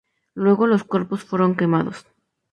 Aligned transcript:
Luego 0.33 0.65
los 0.65 0.83
cuerpos 0.83 1.23
fueron 1.23 1.55
quemados. 1.55 2.07